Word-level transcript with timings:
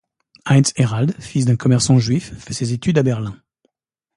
Heinz 0.49 0.73
Herald, 0.77 1.15
fils 1.21 1.45
d'un 1.45 1.55
commerçant 1.55 1.99
juif, 1.99 2.33
fait 2.39 2.55
ses 2.55 2.73
études 2.73 2.97
à 2.97 3.03
Berlin. 3.03 3.37